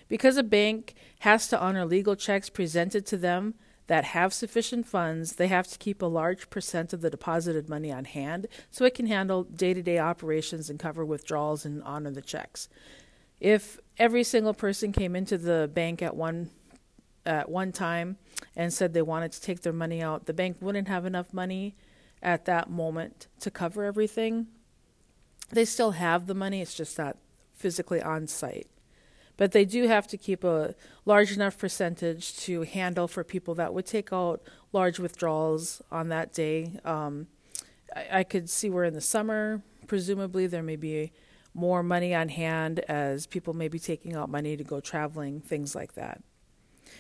Because 0.08 0.38
a 0.38 0.44
bank 0.44 0.94
has 1.22 1.48
to 1.48 1.60
honor 1.60 1.84
legal 1.84 2.16
checks 2.16 2.48
presented 2.48 3.08
to 3.08 3.18
them 3.18 3.56
that 3.88 4.04
have 4.06 4.34
sufficient 4.34 4.86
funds, 4.86 5.34
they 5.34 5.48
have 5.48 5.68
to 5.68 5.80
keep 5.80 6.02
a 6.02 6.06
large 6.06 6.50
percent 6.52 6.94
of 6.94 7.02
the 7.02 7.10
deposited 7.10 7.68
money 7.68 7.92
on 7.92 8.06
hand 8.06 8.48
so 8.70 8.86
it 8.86 8.94
can 8.94 9.08
handle 9.08 9.44
day 9.44 9.74
to 9.74 9.82
day 9.82 9.98
operations 9.98 10.70
and 10.70 10.80
cover 10.80 11.04
withdrawals 11.04 11.66
and 11.66 11.82
honor 11.84 12.12
the 12.12 12.22
checks. 12.22 12.70
If 13.40 13.80
every 13.98 14.24
single 14.24 14.54
person 14.54 14.92
came 14.92 15.16
into 15.16 15.38
the 15.38 15.70
bank 15.74 16.04
at 16.04 16.16
one 16.16 16.52
at 17.26 17.50
one 17.50 17.72
time 17.72 18.18
and 18.56 18.72
said 18.72 18.94
they 18.94 19.02
wanted 19.02 19.32
to 19.32 19.42
take 19.42 19.62
their 19.62 19.74
money 19.74 20.02
out, 20.02 20.26
the 20.26 20.34
bank 20.34 20.58
wouldn't 20.62 20.88
have 20.88 21.06
enough 21.06 21.34
money 21.34 21.76
at 22.22 22.46
that 22.46 22.70
moment 22.70 23.28
to 23.40 23.52
cover 23.52 23.84
everything. 23.84 24.48
They 25.52 25.66
still 25.66 25.92
have 25.92 26.28
the 26.28 26.34
money, 26.34 26.62
it's 26.62 26.76
just 26.76 26.98
not 26.98 27.18
physically 27.56 28.02
on 28.02 28.28
site. 28.28 28.68
But 29.38 29.54
they 29.54 29.66
do 29.66 29.88
have 29.88 30.08
to 30.08 30.18
keep 30.18 30.44
a 30.44 30.76
large 31.06 31.32
enough 31.32 31.58
percentage 31.58 32.38
to 32.40 32.62
handle 32.62 33.08
for 33.08 33.24
people 33.24 33.56
that 33.56 33.74
would 33.74 33.86
take 33.86 34.14
out 34.14 34.42
large 34.72 35.00
withdrawals 35.00 35.82
on 35.92 36.10
that 36.10 36.34
day. 36.34 36.74
Um, 36.86 37.28
I, 37.96 38.20
I 38.20 38.24
could 38.24 38.50
see 38.50 38.70
where 38.70 38.84
in 38.84 38.94
the 38.94 39.02
summer, 39.02 39.62
presumably, 39.88 40.48
there 40.48 40.64
may 40.64 40.76
be 40.76 41.12
more 41.54 41.84
money 41.84 42.14
on 42.14 42.30
hand 42.30 42.80
as 42.88 43.28
people 43.28 43.54
may 43.54 43.68
be 43.68 43.80
taking 43.80 44.16
out 44.16 44.30
money 44.30 44.56
to 44.56 44.64
go 44.64 44.80
traveling, 44.80 45.42
things 45.42 45.76
like 45.76 45.94
that. 45.94 46.22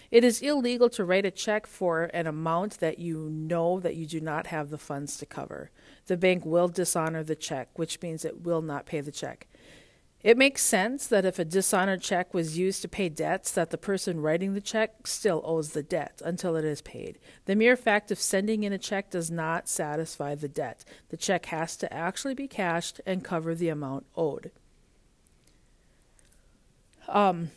It 0.09 0.23
is 0.23 0.41
illegal 0.41 0.89
to 0.91 1.05
write 1.05 1.25
a 1.25 1.31
check 1.31 1.67
for 1.67 2.05
an 2.13 2.27
amount 2.27 2.79
that 2.79 2.99
you 2.99 3.29
know 3.29 3.79
that 3.79 3.95
you 3.95 4.05
do 4.05 4.21
not 4.21 4.47
have 4.47 4.69
the 4.69 4.77
funds 4.77 5.17
to 5.17 5.25
cover. 5.25 5.71
The 6.07 6.17
bank 6.17 6.45
will 6.45 6.67
dishonor 6.67 7.23
the 7.23 7.35
check, 7.35 7.69
which 7.77 8.01
means 8.01 8.25
it 8.25 8.41
will 8.43 8.61
not 8.61 8.85
pay 8.85 9.01
the 9.01 9.11
check. 9.11 9.47
It 10.23 10.37
makes 10.37 10.61
sense 10.61 11.07
that 11.07 11.25
if 11.25 11.39
a 11.39 11.45
dishonored 11.45 12.01
check 12.01 12.33
was 12.33 12.57
used 12.57 12.83
to 12.83 12.87
pay 12.87 13.09
debts, 13.09 13.51
that 13.53 13.71
the 13.71 13.77
person 13.77 14.21
writing 14.21 14.53
the 14.53 14.61
check 14.61 15.07
still 15.07 15.41
owes 15.43 15.71
the 15.71 15.81
debt 15.81 16.21
until 16.23 16.55
it 16.55 16.63
is 16.63 16.81
paid. 16.81 17.17
The 17.45 17.55
mere 17.55 17.75
fact 17.75 18.11
of 18.11 18.19
sending 18.19 18.63
in 18.63 18.71
a 18.71 18.77
check 18.77 19.09
does 19.09 19.31
not 19.31 19.67
satisfy 19.67 20.35
the 20.35 20.47
debt. 20.47 20.85
The 21.09 21.17
check 21.17 21.47
has 21.47 21.75
to 21.77 21.91
actually 21.91 22.35
be 22.35 22.47
cashed 22.47 23.01
and 23.05 23.23
cover 23.23 23.55
the 23.55 23.69
amount 23.69 24.05
owed. 24.15 24.51
Um, 27.07 27.49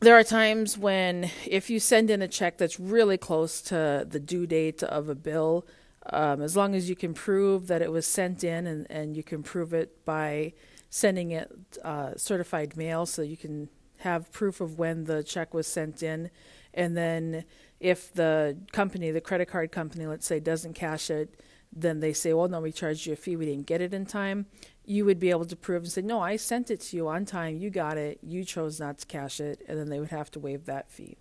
there 0.00 0.16
are 0.16 0.24
times 0.24 0.76
when 0.76 1.30
if 1.46 1.70
you 1.70 1.80
send 1.80 2.10
in 2.10 2.22
a 2.22 2.28
check 2.28 2.58
that's 2.58 2.78
really 2.78 3.16
close 3.16 3.60
to 3.62 4.06
the 4.08 4.20
due 4.20 4.46
date 4.46 4.82
of 4.82 5.08
a 5.08 5.14
bill, 5.14 5.66
um, 6.12 6.42
as 6.42 6.56
long 6.56 6.74
as 6.74 6.88
you 6.88 6.96
can 6.96 7.14
prove 7.14 7.66
that 7.66 7.82
it 7.82 7.90
was 7.90 8.06
sent 8.06 8.44
in 8.44 8.66
and, 8.66 8.86
and 8.90 9.16
you 9.16 9.22
can 9.22 9.42
prove 9.42 9.72
it 9.72 10.04
by 10.04 10.52
sending 10.90 11.32
it 11.32 11.50
uh, 11.82 12.12
certified 12.16 12.76
mail 12.76 13.06
so 13.06 13.22
you 13.22 13.36
can 13.36 13.68
have 13.98 14.30
proof 14.32 14.60
of 14.60 14.78
when 14.78 15.04
the 15.04 15.22
check 15.22 15.54
was 15.54 15.66
sent 15.66 16.02
in. 16.02 16.30
And 16.74 16.96
then 16.96 17.44
if 17.80 18.12
the 18.12 18.56
company, 18.72 19.10
the 19.10 19.20
credit 19.20 19.46
card 19.46 19.72
company, 19.72 20.06
let's 20.06 20.26
say, 20.26 20.40
doesn't 20.40 20.74
cash 20.74 21.10
it, 21.10 21.40
then 21.72 22.00
they 22.00 22.12
say, 22.12 22.32
well, 22.32 22.48
no, 22.48 22.60
we 22.60 22.72
charged 22.72 23.06
you 23.06 23.12
a 23.12 23.16
fee, 23.16 23.36
we 23.36 23.46
didn't 23.46 23.66
get 23.66 23.80
it 23.80 23.92
in 23.92 24.06
time 24.06 24.46
you 24.86 25.04
would 25.04 25.18
be 25.18 25.30
able 25.30 25.44
to 25.44 25.56
prove 25.56 25.82
and 25.82 25.92
say, 25.92 26.00
no, 26.00 26.20
I 26.20 26.36
sent 26.36 26.70
it 26.70 26.80
to 26.82 26.96
you 26.96 27.08
on 27.08 27.24
time, 27.24 27.56
you 27.58 27.70
got 27.70 27.98
it, 27.98 28.20
you 28.22 28.44
chose 28.44 28.78
not 28.78 28.98
to 28.98 29.06
cash 29.06 29.40
it, 29.40 29.62
and 29.68 29.78
then 29.78 29.90
they 29.90 29.98
would 29.98 30.10
have 30.10 30.30
to 30.32 30.40
waive 30.40 30.64
that 30.66 30.90
fee. 30.90 31.16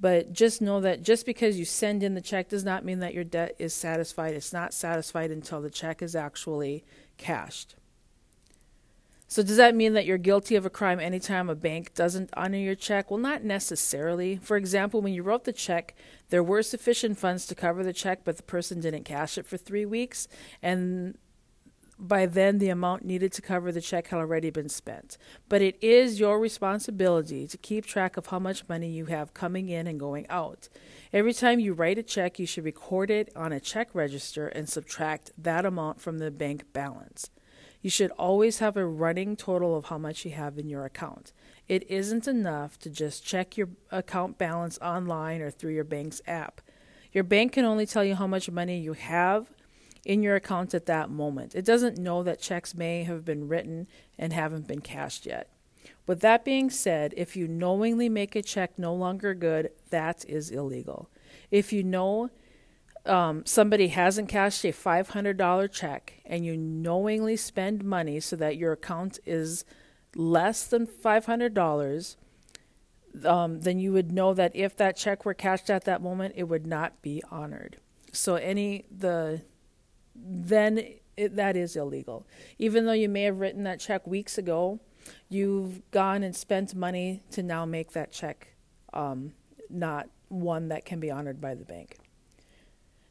But 0.00 0.32
just 0.32 0.62
know 0.62 0.80
that 0.80 1.02
just 1.02 1.26
because 1.26 1.58
you 1.58 1.64
send 1.64 2.02
in 2.02 2.14
the 2.14 2.20
check 2.20 2.48
does 2.48 2.64
not 2.64 2.84
mean 2.84 3.00
that 3.00 3.14
your 3.14 3.24
debt 3.24 3.56
is 3.58 3.74
satisfied. 3.74 4.34
It's 4.34 4.52
not 4.52 4.72
satisfied 4.72 5.30
until 5.30 5.60
the 5.60 5.70
check 5.70 6.02
is 6.02 6.16
actually 6.16 6.84
cashed. 7.18 7.74
So, 9.30 9.42
does 9.42 9.58
that 9.58 9.76
mean 9.76 9.92
that 9.92 10.06
you're 10.06 10.16
guilty 10.16 10.56
of 10.56 10.64
a 10.64 10.70
crime 10.70 10.98
anytime 10.98 11.50
a 11.50 11.54
bank 11.54 11.92
doesn't 11.92 12.30
honor 12.32 12.56
your 12.56 12.74
check? 12.74 13.10
Well, 13.10 13.20
not 13.20 13.44
necessarily. 13.44 14.36
For 14.36 14.56
example, 14.56 15.02
when 15.02 15.12
you 15.12 15.22
wrote 15.22 15.44
the 15.44 15.52
check, 15.52 15.94
there 16.30 16.42
were 16.42 16.62
sufficient 16.62 17.18
funds 17.18 17.46
to 17.46 17.54
cover 17.54 17.84
the 17.84 17.92
check, 17.92 18.20
but 18.24 18.38
the 18.38 18.42
person 18.42 18.80
didn't 18.80 19.04
cash 19.04 19.36
it 19.36 19.44
for 19.44 19.58
three 19.58 19.84
weeks, 19.84 20.28
and 20.62 21.18
by 21.98 22.24
then 22.24 22.56
the 22.56 22.70
amount 22.70 23.04
needed 23.04 23.32
to 23.32 23.42
cover 23.42 23.70
the 23.70 23.82
check 23.82 24.06
had 24.06 24.18
already 24.18 24.48
been 24.48 24.70
spent. 24.70 25.18
But 25.48 25.60
it 25.60 25.76
is 25.82 26.18
your 26.18 26.40
responsibility 26.40 27.46
to 27.48 27.58
keep 27.58 27.84
track 27.84 28.16
of 28.16 28.28
how 28.28 28.38
much 28.38 28.66
money 28.66 28.88
you 28.88 29.06
have 29.06 29.34
coming 29.34 29.68
in 29.68 29.86
and 29.86 30.00
going 30.00 30.26
out. 30.30 30.70
Every 31.12 31.34
time 31.34 31.60
you 31.60 31.74
write 31.74 31.98
a 31.98 32.02
check, 32.02 32.38
you 32.38 32.46
should 32.46 32.64
record 32.64 33.10
it 33.10 33.30
on 33.36 33.52
a 33.52 33.60
check 33.60 33.94
register 33.94 34.48
and 34.48 34.68
subtract 34.68 35.32
that 35.36 35.66
amount 35.66 36.00
from 36.00 36.18
the 36.18 36.30
bank 36.30 36.72
balance. 36.72 37.28
You 37.80 37.90
should 37.90 38.10
always 38.12 38.58
have 38.58 38.76
a 38.76 38.84
running 38.84 39.36
total 39.36 39.76
of 39.76 39.86
how 39.86 39.98
much 39.98 40.24
you 40.24 40.32
have 40.32 40.58
in 40.58 40.68
your 40.68 40.84
account. 40.84 41.32
It 41.68 41.88
isn't 41.90 42.26
enough 42.26 42.78
to 42.80 42.90
just 42.90 43.24
check 43.24 43.56
your 43.56 43.68
account 43.90 44.36
balance 44.36 44.78
online 44.80 45.40
or 45.40 45.50
through 45.50 45.74
your 45.74 45.84
bank's 45.84 46.20
app. 46.26 46.60
Your 47.12 47.24
bank 47.24 47.52
can 47.52 47.64
only 47.64 47.86
tell 47.86 48.04
you 48.04 48.16
how 48.16 48.26
much 48.26 48.50
money 48.50 48.78
you 48.78 48.94
have 48.94 49.50
in 50.04 50.22
your 50.22 50.36
account 50.36 50.74
at 50.74 50.86
that 50.86 51.10
moment. 51.10 51.54
It 51.54 51.64
doesn't 51.64 51.98
know 51.98 52.22
that 52.22 52.40
checks 52.40 52.74
may 52.74 53.04
have 53.04 53.24
been 53.24 53.48
written 53.48 53.86
and 54.18 54.32
haven't 54.32 54.66
been 54.66 54.80
cashed 54.80 55.26
yet. 55.26 55.48
With 56.06 56.20
that 56.20 56.44
being 56.44 56.70
said, 56.70 57.14
if 57.16 57.36
you 57.36 57.46
knowingly 57.46 58.08
make 58.08 58.34
a 58.34 58.42
check 58.42 58.78
no 58.78 58.94
longer 58.94 59.34
good, 59.34 59.70
that 59.90 60.24
is 60.26 60.50
illegal. 60.50 61.10
If 61.50 61.72
you 61.72 61.82
know 61.82 62.30
um, 63.08 63.44
somebody 63.46 63.88
hasn't 63.88 64.28
cashed 64.28 64.64
a 64.64 64.72
$500 64.72 65.72
check 65.72 66.20
and 66.24 66.44
you 66.44 66.56
knowingly 66.56 67.36
spend 67.36 67.84
money 67.84 68.20
so 68.20 68.36
that 68.36 68.56
your 68.56 68.72
account 68.72 69.18
is 69.24 69.64
less 70.14 70.64
than 70.64 70.86
$500, 70.86 72.16
um, 73.24 73.60
then 73.60 73.78
you 73.78 73.92
would 73.92 74.12
know 74.12 74.34
that 74.34 74.54
if 74.54 74.76
that 74.76 74.96
check 74.96 75.24
were 75.24 75.34
cashed 75.34 75.70
at 75.70 75.84
that 75.84 76.02
moment, 76.02 76.34
it 76.36 76.44
would 76.44 76.66
not 76.66 77.00
be 77.02 77.22
honored. 77.30 77.78
So 78.12 78.36
any 78.36 78.84
the 78.90 79.42
then 80.14 80.78
it, 81.16 81.36
that 81.36 81.56
is 81.56 81.76
illegal. 81.76 82.26
Even 82.58 82.86
though 82.86 82.92
you 82.92 83.08
may 83.08 83.22
have 83.24 83.40
written 83.40 83.64
that 83.64 83.80
check 83.80 84.06
weeks 84.06 84.38
ago, 84.38 84.80
you've 85.28 85.88
gone 85.90 86.22
and 86.22 86.34
spent 86.34 86.74
money 86.74 87.22
to 87.30 87.42
now 87.42 87.64
make 87.64 87.92
that 87.92 88.12
check 88.12 88.54
um, 88.92 89.32
not 89.70 90.08
one 90.28 90.68
that 90.68 90.84
can 90.84 91.00
be 91.00 91.10
honored 91.10 91.40
by 91.40 91.54
the 91.54 91.64
bank. 91.64 91.98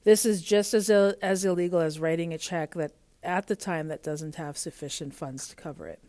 This 0.07 0.25
is 0.25 0.41
just 0.41 0.73
as 0.73 0.89
Ill- 0.89 1.15
as 1.21 1.43
illegal 1.43 1.81
as 1.81 1.99
writing 1.99 2.33
a 2.33 2.37
check 2.37 2.75
that 2.75 2.93
at 3.23 3.47
the 3.47 3.57
time 3.57 3.89
that 3.89 4.03
doesn't 4.03 4.35
have 4.35 4.57
sufficient 4.57 5.13
funds 5.13 5.49
to 5.49 5.55
cover 5.57 5.85
it. 5.85 6.01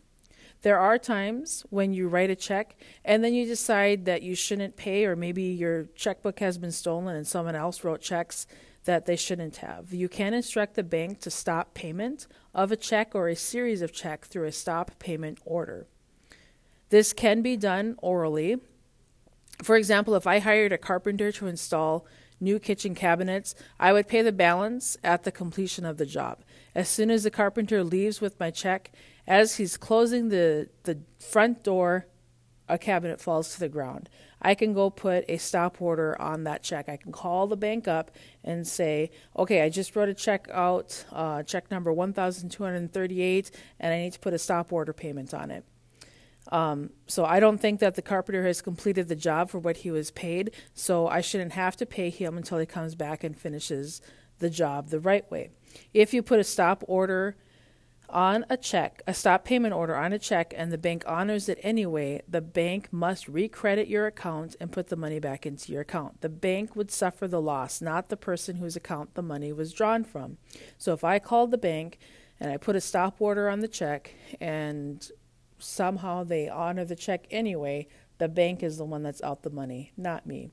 There 0.61 0.79
are 0.79 0.97
times 0.97 1.65
when 1.69 1.91
you 1.91 2.07
write 2.07 2.29
a 2.29 2.35
check 2.37 2.77
and 3.03 3.21
then 3.21 3.33
you 3.33 3.45
decide 3.45 4.05
that 4.05 4.21
you 4.21 4.35
shouldn't 4.35 4.77
pay, 4.77 5.03
or 5.03 5.17
maybe 5.17 5.43
your 5.43 5.87
checkbook 5.95 6.39
has 6.39 6.57
been 6.57 6.71
stolen 6.71 7.13
and 7.13 7.27
someone 7.27 7.55
else 7.55 7.83
wrote 7.83 7.99
checks 7.99 8.47
that 8.85 9.05
they 9.05 9.17
shouldn't 9.17 9.57
have. 9.57 9.93
You 9.93 10.07
can 10.07 10.33
instruct 10.33 10.75
the 10.75 10.83
bank 10.83 11.19
to 11.19 11.29
stop 11.29 11.73
payment 11.73 12.25
of 12.55 12.71
a 12.71 12.77
check 12.77 13.13
or 13.13 13.27
a 13.27 13.35
series 13.35 13.81
of 13.81 13.91
checks 13.91 14.29
through 14.29 14.47
a 14.47 14.53
stop 14.53 14.97
payment 14.99 15.39
order. 15.43 15.87
This 16.87 17.11
can 17.11 17.41
be 17.41 17.57
done 17.57 17.95
orally. 17.97 18.61
For 19.61 19.75
example, 19.75 20.15
if 20.15 20.25
I 20.25 20.39
hired 20.39 20.71
a 20.71 20.77
carpenter 20.77 21.33
to 21.33 21.47
install 21.47 22.05
new 22.39 22.59
kitchen 22.59 22.95
cabinets, 22.95 23.55
I 23.79 23.93
would 23.93 24.07
pay 24.07 24.21
the 24.21 24.31
balance 24.31 24.97
at 25.03 25.23
the 25.23 25.31
completion 25.31 25.85
of 25.85 25.97
the 25.97 26.05
job. 26.05 26.39
As 26.75 26.89
soon 26.89 27.11
as 27.11 27.23
the 27.23 27.31
carpenter 27.31 27.83
leaves 27.83 28.21
with 28.21 28.39
my 28.39 28.51
check, 28.51 28.91
as 29.27 29.57
he's 29.57 29.77
closing 29.77 30.29
the, 30.29 30.69
the 30.83 30.99
front 31.19 31.63
door, 31.63 32.07
a 32.69 32.77
cabinet 32.77 33.19
falls 33.19 33.53
to 33.53 33.59
the 33.59 33.69
ground. 33.69 34.09
I 34.41 34.55
can 34.55 34.73
go 34.73 34.89
put 34.89 35.25
a 35.27 35.37
stop 35.37 35.81
order 35.81 36.19
on 36.21 36.43
that 36.43 36.63
check. 36.63 36.87
I 36.87 36.97
can 36.97 37.11
call 37.11 37.47
the 37.47 37.57
bank 37.57 37.87
up 37.87 38.11
and 38.43 38.65
say, 38.65 39.11
okay, 39.35 39.61
I 39.63 39.69
just 39.69 39.95
wrote 39.95 40.07
a 40.07 40.13
check 40.13 40.47
out, 40.51 41.03
uh, 41.11 41.43
check 41.43 41.69
number 41.71 41.91
1238, 41.91 43.51
and 43.79 43.93
I 43.93 43.97
need 43.97 44.13
to 44.13 44.19
put 44.19 44.33
a 44.33 44.39
stop 44.39 44.71
order 44.71 44.93
payment 44.93 45.33
on 45.33 45.51
it. 45.51 45.65
Um, 46.47 46.91
so 47.05 47.25
I 47.25 47.39
don't 47.39 47.59
think 47.59 47.79
that 47.79 47.95
the 47.95 48.01
carpenter 48.01 48.43
has 48.45 48.61
completed 48.61 49.07
the 49.07 49.15
job 49.15 49.49
for 49.49 49.59
what 49.59 49.77
he 49.77 49.91
was 49.91 50.09
paid, 50.11 50.51
so 50.73 51.07
I 51.07 51.21
shouldn't 51.21 51.53
have 51.53 51.75
to 51.77 51.85
pay 51.85 52.09
him 52.09 52.37
until 52.37 52.57
he 52.57 52.65
comes 52.65 52.95
back 52.95 53.23
and 53.23 53.37
finishes 53.37 54.01
the 54.39 54.49
job 54.49 54.89
the 54.89 54.99
right 54.99 55.29
way. 55.29 55.51
If 55.93 56.13
you 56.13 56.23
put 56.23 56.39
a 56.39 56.43
stop 56.43 56.83
order 56.87 57.35
on 58.09 58.43
a 58.49 58.57
check, 58.57 59.03
a 59.05 59.13
stop 59.13 59.45
payment 59.45 59.73
order 59.73 59.95
on 59.95 60.13
a 60.13 60.17
check, 60.17 60.53
and 60.57 60.71
the 60.71 60.77
bank 60.77 61.03
honors 61.05 61.47
it 61.47 61.59
anyway, 61.61 62.21
the 62.27 62.41
bank 62.41 62.91
must 62.91 63.31
recredit 63.31 63.87
your 63.87 64.07
account 64.07 64.55
and 64.59 64.71
put 64.71 64.87
the 64.87 64.95
money 64.95 65.19
back 65.19 65.45
into 65.45 65.71
your 65.71 65.81
account. 65.81 66.21
The 66.21 66.29
bank 66.29 66.75
would 66.75 66.89
suffer 66.89 67.27
the 67.27 67.41
loss, 67.41 67.81
not 67.81 68.09
the 68.09 68.17
person 68.17 68.55
whose 68.55 68.75
account 68.75 69.13
the 69.13 69.21
money 69.21 69.53
was 69.53 69.73
drawn 69.73 70.03
from. 70.03 70.37
So 70.77 70.93
if 70.93 71.03
I 71.03 71.19
called 71.19 71.51
the 71.51 71.57
bank 71.57 71.99
and 72.39 72.51
I 72.51 72.57
put 72.57 72.75
a 72.75 72.81
stop 72.81 73.17
order 73.19 73.49
on 73.49 73.59
the 73.59 73.67
check 73.67 74.15
and 74.41 75.07
somehow 75.59 76.23
they 76.23 76.49
honor 76.49 76.85
the 76.85 76.95
check 76.95 77.25
anyway, 77.29 77.87
the 78.17 78.27
bank 78.27 78.63
is 78.63 78.77
the 78.77 78.85
one 78.85 79.03
that's 79.03 79.21
out 79.21 79.43
the 79.43 79.49
money, 79.49 79.91
not 79.97 80.25
me. 80.25 80.51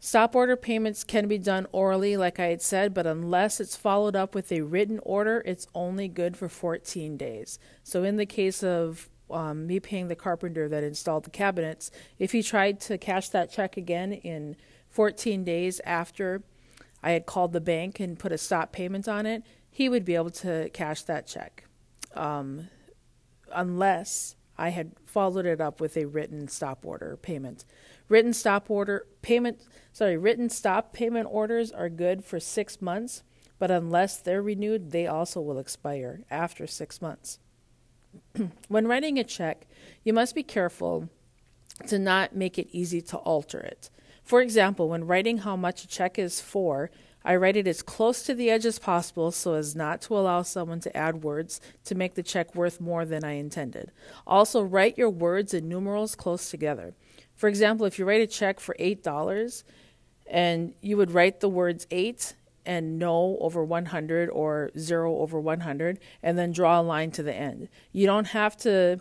Stop 0.00 0.34
order 0.34 0.56
payments 0.56 1.02
can 1.02 1.28
be 1.28 1.38
done 1.38 1.66
orally, 1.72 2.16
like 2.16 2.38
I 2.38 2.46
had 2.48 2.60
said, 2.60 2.92
but 2.92 3.06
unless 3.06 3.58
it's 3.58 3.74
followed 3.74 4.14
up 4.14 4.34
with 4.34 4.52
a 4.52 4.60
written 4.60 5.00
order, 5.02 5.42
it's 5.46 5.66
only 5.74 6.08
good 6.08 6.36
for 6.36 6.48
14 6.48 7.16
days. 7.16 7.58
So, 7.82 8.04
in 8.04 8.16
the 8.16 8.26
case 8.26 8.62
of 8.62 9.08
um, 9.30 9.66
me 9.66 9.80
paying 9.80 10.08
the 10.08 10.14
carpenter 10.14 10.68
that 10.68 10.84
installed 10.84 11.24
the 11.24 11.30
cabinets, 11.30 11.90
if 12.18 12.32
he 12.32 12.42
tried 12.42 12.80
to 12.80 12.98
cash 12.98 13.30
that 13.30 13.50
check 13.50 13.78
again 13.78 14.12
in 14.12 14.56
14 14.90 15.42
days 15.42 15.80
after 15.86 16.42
I 17.02 17.12
had 17.12 17.24
called 17.24 17.54
the 17.54 17.60
bank 17.62 17.98
and 17.98 18.18
put 18.18 18.30
a 18.30 18.38
stop 18.38 18.72
payment 18.72 19.08
on 19.08 19.24
it, 19.24 19.42
he 19.70 19.88
would 19.88 20.04
be 20.04 20.14
able 20.14 20.30
to 20.30 20.68
cash 20.70 21.02
that 21.02 21.26
check. 21.26 21.64
Um, 22.14 22.68
unless 23.54 24.36
I 24.56 24.70
had 24.70 24.92
followed 25.04 25.46
it 25.46 25.60
up 25.60 25.80
with 25.80 25.96
a 25.96 26.06
written 26.06 26.48
stop 26.48 26.84
order 26.84 27.18
payment. 27.20 27.64
Written 28.08 28.32
stop 28.32 28.70
order 28.70 29.06
payment, 29.22 29.62
sorry, 29.92 30.16
written 30.16 30.48
stop 30.48 30.92
payment 30.92 31.28
orders 31.30 31.72
are 31.72 31.88
good 31.88 32.24
for 32.24 32.38
six 32.38 32.80
months, 32.80 33.22
but 33.58 33.70
unless 33.70 34.18
they're 34.18 34.42
renewed, 34.42 34.90
they 34.90 35.06
also 35.06 35.40
will 35.40 35.58
expire 35.58 36.20
after 36.30 36.66
six 36.66 37.00
months. 37.00 37.38
when 38.68 38.86
writing 38.86 39.18
a 39.18 39.24
check, 39.24 39.66
you 40.04 40.12
must 40.12 40.34
be 40.34 40.42
careful 40.42 41.08
to 41.86 41.98
not 41.98 42.36
make 42.36 42.58
it 42.58 42.68
easy 42.70 43.00
to 43.00 43.16
alter 43.18 43.60
it. 43.60 43.90
For 44.22 44.40
example, 44.40 44.88
when 44.88 45.06
writing 45.06 45.38
how 45.38 45.56
much 45.56 45.84
a 45.84 45.88
check 45.88 46.18
is 46.18 46.40
for, 46.40 46.90
I 47.24 47.36
write 47.36 47.56
it 47.56 47.66
as 47.66 47.80
close 47.80 48.22
to 48.24 48.34
the 48.34 48.50
edge 48.50 48.66
as 48.66 48.78
possible 48.78 49.30
so 49.30 49.54
as 49.54 49.74
not 49.74 50.02
to 50.02 50.16
allow 50.16 50.42
someone 50.42 50.80
to 50.80 50.96
add 50.96 51.22
words 51.22 51.60
to 51.84 51.94
make 51.94 52.14
the 52.14 52.22
check 52.22 52.54
worth 52.54 52.80
more 52.80 53.04
than 53.04 53.24
I 53.24 53.32
intended. 53.32 53.92
Also, 54.26 54.62
write 54.62 54.98
your 54.98 55.10
words 55.10 55.54
and 55.54 55.68
numerals 55.68 56.14
close 56.14 56.50
together. 56.50 56.94
For 57.34 57.48
example, 57.48 57.86
if 57.86 57.98
you 57.98 58.04
write 58.04 58.20
a 58.20 58.26
check 58.26 58.60
for 58.60 58.76
$8 58.78 59.64
and 60.26 60.74
you 60.82 60.96
would 60.96 61.12
write 61.12 61.40
the 61.40 61.48
words 61.48 61.86
8 61.90 62.34
and 62.66 62.98
no 62.98 63.36
over 63.40 63.64
100 63.64 64.30
or 64.30 64.70
0 64.78 65.16
over 65.16 65.40
100 65.40 65.98
and 66.22 66.38
then 66.38 66.52
draw 66.52 66.80
a 66.80 66.82
line 66.82 67.10
to 67.12 67.22
the 67.22 67.34
end. 67.34 67.68
You 67.92 68.06
don't 68.06 68.28
have 68.28 68.56
to 68.58 69.00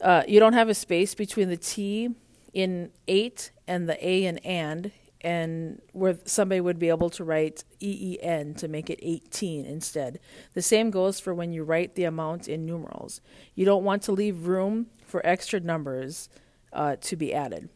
uh, 0.00 0.22
you 0.26 0.40
don't 0.40 0.54
have 0.54 0.68
a 0.68 0.74
space 0.74 1.14
between 1.14 1.48
the 1.48 1.56
T 1.56 2.10
in 2.52 2.90
8 3.06 3.50
and 3.66 3.88
the 3.88 4.06
A 4.06 4.24
in 4.24 4.38
and 4.38 4.90
and 5.24 5.80
where 5.92 6.18
somebody 6.26 6.60
would 6.60 6.78
be 6.78 6.90
able 6.90 7.08
to 7.08 7.24
write 7.24 7.64
EEN 7.80 8.54
to 8.54 8.68
make 8.68 8.90
it 8.90 9.00
18 9.02 9.64
instead. 9.64 10.20
The 10.52 10.60
same 10.60 10.90
goes 10.90 11.18
for 11.18 11.34
when 11.34 11.50
you 11.50 11.64
write 11.64 11.94
the 11.94 12.04
amount 12.04 12.46
in 12.46 12.66
numerals. 12.66 13.22
You 13.54 13.64
don't 13.64 13.84
want 13.84 14.02
to 14.02 14.12
leave 14.12 14.46
room 14.46 14.88
for 15.06 15.24
extra 15.26 15.60
numbers 15.60 16.28
uh, 16.74 16.96
to 17.00 17.16
be 17.16 17.32
added. 17.32 17.70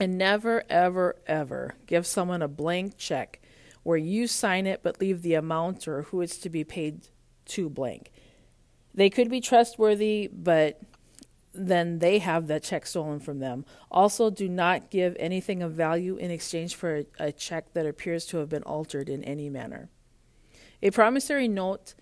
And 0.00 0.18
never, 0.18 0.64
ever, 0.68 1.14
ever 1.26 1.76
give 1.86 2.04
someone 2.04 2.42
a 2.42 2.48
blank 2.48 2.96
check 2.98 3.40
where 3.84 3.98
you 3.98 4.26
sign 4.26 4.66
it 4.66 4.80
but 4.82 5.00
leave 5.00 5.22
the 5.22 5.34
amount 5.34 5.86
or 5.86 6.02
who 6.02 6.20
it's 6.20 6.38
to 6.38 6.50
be 6.50 6.64
paid 6.64 7.06
to 7.46 7.70
blank. 7.70 8.10
They 8.92 9.08
could 9.08 9.30
be 9.30 9.40
trustworthy, 9.40 10.28
but 10.32 10.80
then 11.52 11.98
they 11.98 12.18
have 12.18 12.46
that 12.46 12.62
check 12.62 12.86
stolen 12.86 13.20
from 13.20 13.38
them. 13.38 13.64
Also, 13.90 14.30
do 14.30 14.48
not 14.48 14.90
give 14.90 15.16
anything 15.18 15.62
of 15.62 15.72
value 15.72 16.16
in 16.16 16.30
exchange 16.30 16.74
for 16.74 16.96
a, 16.96 17.06
a, 17.18 17.32
check 17.32 17.72
that 17.72 17.86
appears 17.86 18.26
to 18.26 18.36
have 18.38 18.48
been 18.48 18.62
altered 18.62 19.08
in 19.08 19.24
any 19.24 19.50
manner. 19.50 19.88
A 20.82 20.90
promissory 20.90 21.48
note 21.48 21.94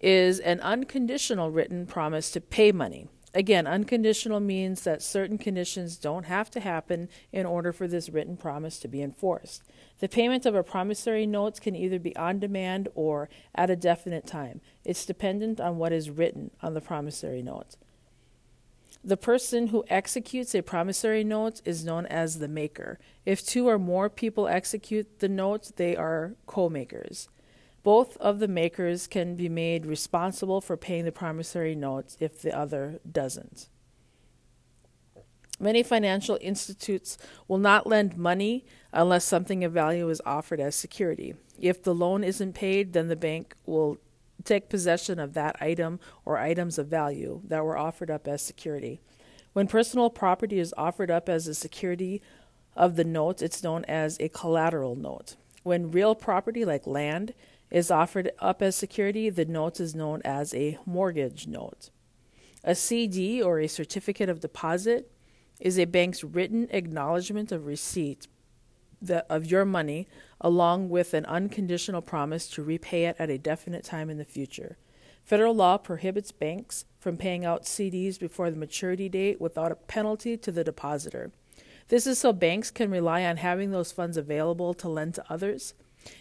is 0.00 0.38
an 0.40 0.60
unconditional 0.60 1.50
written 1.50 1.86
promise 1.86 2.30
to 2.32 2.40
pay 2.40 2.72
money. 2.72 3.08
Again, 3.32 3.66
unconditional 3.66 4.40
means 4.40 4.82
that 4.82 5.02
certain 5.02 5.38
conditions 5.38 5.96
don't 5.96 6.24
have 6.24 6.50
to 6.50 6.60
happen 6.60 7.08
in 7.32 7.46
order 7.46 7.72
for 7.72 7.86
this 7.86 8.08
written 8.08 8.36
promise 8.36 8.80
to 8.80 8.88
be 8.88 9.02
enforced. 9.02 9.62
The 10.00 10.08
payment 10.08 10.46
of 10.46 10.56
a 10.56 10.64
promissory 10.64 11.26
note 11.26 11.60
can 11.60 11.76
either 11.76 12.00
be 12.00 12.16
on 12.16 12.40
demand 12.40 12.88
or 12.94 13.28
at 13.54 13.70
a 13.70 13.76
definite 13.76 14.26
time. 14.26 14.60
It's 14.84 15.06
dependent 15.06 15.60
on 15.60 15.78
what 15.78 15.92
is 15.92 16.10
written 16.10 16.50
on 16.60 16.74
the 16.74 16.80
promissory 16.80 17.42
note. 17.42 17.76
The 19.02 19.16
person 19.16 19.68
who 19.68 19.84
executes 19.88 20.54
a 20.54 20.62
promissory 20.62 21.24
note 21.24 21.62
is 21.64 21.84
known 21.84 22.04
as 22.06 22.38
the 22.38 22.48
maker. 22.48 22.98
If 23.24 23.44
two 23.44 23.66
or 23.66 23.78
more 23.78 24.10
people 24.10 24.46
execute 24.46 25.20
the 25.20 25.28
note, 25.28 25.72
they 25.76 25.96
are 25.96 26.34
co 26.46 26.68
makers. 26.68 27.28
Both 27.82 28.18
of 28.18 28.40
the 28.40 28.48
makers 28.48 29.06
can 29.06 29.36
be 29.36 29.48
made 29.48 29.86
responsible 29.86 30.60
for 30.60 30.76
paying 30.76 31.06
the 31.06 31.12
promissory 31.12 31.74
note 31.74 32.16
if 32.20 32.42
the 32.42 32.56
other 32.56 33.00
doesn't. 33.10 33.68
Many 35.58 35.82
financial 35.82 36.38
institutes 36.40 37.16
will 37.48 37.58
not 37.58 37.86
lend 37.86 38.18
money 38.18 38.64
unless 38.92 39.24
something 39.24 39.64
of 39.64 39.72
value 39.72 40.08
is 40.10 40.20
offered 40.26 40.60
as 40.60 40.74
security. 40.74 41.34
If 41.58 41.82
the 41.82 41.94
loan 41.94 42.22
isn't 42.22 42.54
paid, 42.54 42.92
then 42.92 43.08
the 43.08 43.16
bank 43.16 43.54
will 43.64 43.98
take 44.44 44.68
possession 44.68 45.18
of 45.18 45.34
that 45.34 45.60
item 45.60 46.00
or 46.24 46.38
items 46.38 46.78
of 46.78 46.86
value 46.86 47.40
that 47.44 47.64
were 47.64 47.76
offered 47.76 48.10
up 48.10 48.26
as 48.26 48.42
security. 48.42 49.00
When 49.52 49.66
personal 49.66 50.10
property 50.10 50.58
is 50.58 50.74
offered 50.76 51.10
up 51.10 51.28
as 51.28 51.46
a 51.46 51.54
security 51.54 52.22
of 52.76 52.96
the 52.96 53.04
note, 53.04 53.42
it's 53.42 53.62
known 53.62 53.84
as 53.86 54.16
a 54.20 54.28
collateral 54.28 54.94
note. 54.94 55.36
When 55.62 55.90
real 55.90 56.14
property 56.14 56.64
like 56.64 56.86
land 56.86 57.34
is 57.70 57.90
offered 57.90 58.30
up 58.38 58.62
as 58.62 58.76
security, 58.76 59.30
the 59.30 59.44
note 59.44 59.80
is 59.80 59.94
known 59.94 60.22
as 60.24 60.54
a 60.54 60.78
mortgage 60.86 61.46
note. 61.46 61.90
A 62.64 62.74
CD 62.74 63.42
or 63.42 63.58
a 63.58 63.68
certificate 63.68 64.28
of 64.28 64.40
deposit 64.40 65.10
is 65.58 65.78
a 65.78 65.84
bank's 65.84 66.24
written 66.24 66.68
acknowledgement 66.70 67.52
of 67.52 67.66
receipt 67.66 68.26
of 69.08 69.46
your 69.46 69.64
money 69.64 70.08
along 70.40 70.88
with 70.88 71.14
an 71.14 71.26
unconditional 71.26 72.02
promise 72.02 72.48
to 72.48 72.62
repay 72.62 73.04
it 73.04 73.16
at 73.18 73.30
a 73.30 73.38
definite 73.38 73.84
time 73.84 74.10
in 74.10 74.18
the 74.18 74.24
future. 74.24 74.76
Federal 75.24 75.54
law 75.54 75.76
prohibits 75.76 76.32
banks 76.32 76.84
from 76.98 77.16
paying 77.16 77.44
out 77.44 77.64
CDs 77.64 78.18
before 78.18 78.50
the 78.50 78.56
maturity 78.56 79.08
date 79.08 79.40
without 79.40 79.72
a 79.72 79.76
penalty 79.76 80.36
to 80.36 80.50
the 80.50 80.64
depositor. 80.64 81.30
This 81.88 82.06
is 82.06 82.18
so 82.18 82.32
banks 82.32 82.70
can 82.70 82.90
rely 82.90 83.24
on 83.24 83.36
having 83.36 83.70
those 83.70 83.92
funds 83.92 84.16
available 84.16 84.74
to 84.74 84.88
lend 84.88 85.14
to 85.14 85.24
others. 85.32 85.74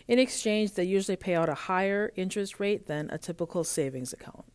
In 0.08 0.20
exchange, 0.20 0.74
they 0.74 0.84
usually 0.84 1.16
pay 1.16 1.36
out 1.36 1.50
a 1.50 1.54
higher 1.54 2.12
interest 2.16 2.60
rate 2.60 2.88
than 2.88 3.10
a 3.10 3.18
typical 3.18 3.64
savings 3.64 4.12
account. 4.12 4.46